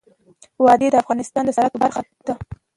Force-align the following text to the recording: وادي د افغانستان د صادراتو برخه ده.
وادي 0.63 0.87
د 0.91 0.95
افغانستان 1.03 1.43
د 1.45 1.49
صادراتو 1.55 1.81
برخه 1.83 1.99
ده. 2.27 2.33